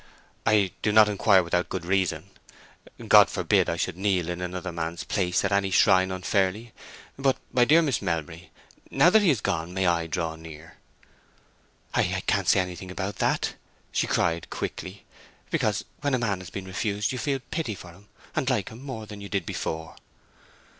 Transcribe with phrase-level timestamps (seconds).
[0.47, 2.31] "I do not inquire without good reason.
[3.07, 6.73] God forbid that I should kneel in another's place at any shrine unfairly.
[7.19, 8.49] But, my dear Miss Melbury,
[8.89, 10.77] now that he is gone, may I draw near?"
[11.93, 13.53] "I—I can't say anything about that!"
[13.91, 15.05] she cried, quickly.
[15.51, 18.81] "Because when a man has been refused you feel pity for him, and like him
[18.81, 19.95] more than you did before."